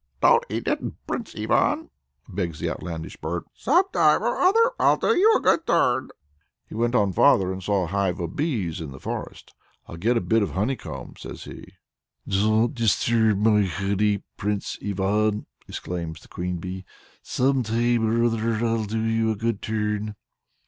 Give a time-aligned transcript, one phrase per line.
[0.19, 1.91] "Don't eat it, Prince Ivan!"
[2.27, 6.09] begs the outlandish bird; "some time or other I'll do you a good turn."
[6.67, 9.53] He went on farther and saw a hive of bees in the forest.
[9.85, 11.73] "I'll get a bit of honeycomb," says he.
[12.27, 16.83] "Don't disturb my honey, Prince Ivan!" exclaims the queen bee;
[17.21, 20.15] "some time or other I'll do you a good turn."